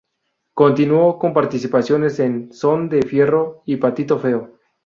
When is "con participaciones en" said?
1.19-2.51